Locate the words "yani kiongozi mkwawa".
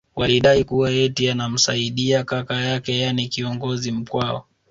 2.99-4.43